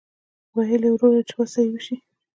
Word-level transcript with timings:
ویل 0.55 0.83
یې 0.87 0.91
وروره 0.93 1.21
چې 1.27 1.33
وسه 1.39 1.59
یې 1.65 1.69
وشي. 1.73 1.95